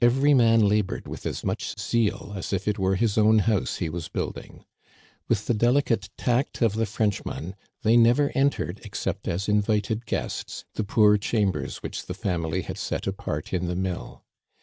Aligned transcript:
Every 0.00 0.32
man 0.32 0.66
labored 0.66 1.06
with 1.06 1.26
as 1.26 1.44
much 1.44 1.78
zeal 1.78 2.32
as 2.34 2.50
if 2.50 2.66
it 2.66 2.78
were 2.78 2.94
his 2.96 3.18
own 3.18 3.40
house 3.40 3.76
he 3.76 3.90
was 3.90 4.08
building. 4.08 4.64
With 5.28 5.44
the 5.44 5.52
delicate 5.52 6.08
tact 6.16 6.62
of 6.62 6.76
the 6.76 6.86
Frenchman, 6.86 7.56
they 7.82 7.94
never 7.98 8.32
entered, 8.34 8.80
except 8.84 9.28
as 9.28 9.50
invited 9.50 10.06
guests, 10.06 10.64
the 10.76 10.84
poor 10.84 11.18
chambers 11.18 11.82
which 11.82 12.06
the 12.06 12.14
family 12.14 12.62
had 12.62 12.78
set 12.78 13.06
apart 13.06 13.52
in 13.52 13.66
the 13.66 13.76
mill. 13.76 14.24